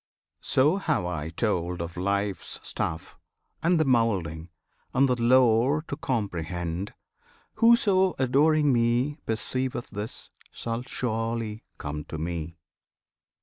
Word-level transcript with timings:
So 0.41 0.77
have 0.77 1.05
I 1.05 1.29
told 1.29 1.79
Of 1.79 1.95
Life's 1.95 2.59
stuff, 2.67 3.19
and 3.61 3.79
the 3.79 3.85
moulding, 3.85 4.49
and 4.95 5.07
the 5.07 5.13
lore 5.21 5.85
To 5.89 5.95
comprehend. 5.95 6.95
Whoso, 7.57 8.15
adoring 8.17 8.73
Me, 8.73 9.17
Perceiveth 9.27 9.91
this, 9.91 10.31
shall 10.49 10.81
surely 10.81 11.61
come 11.77 12.03
to 12.05 12.17
Me! 12.17 12.57